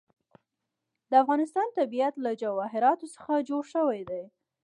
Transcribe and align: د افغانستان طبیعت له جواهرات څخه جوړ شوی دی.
د 1.09 1.11
افغانستان 1.23 1.67
طبیعت 1.79 2.13
له 2.25 2.31
جواهرات 2.41 2.99
څخه 3.15 3.33
جوړ 3.49 3.63
شوی 3.73 4.01
دی. 4.09 4.23